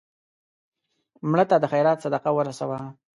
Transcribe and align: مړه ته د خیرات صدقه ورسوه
مړه 1.29 1.45
ته 1.49 1.55
د 1.59 1.65
خیرات 1.71 1.97
صدقه 2.05 2.31
ورسوه 2.35 2.79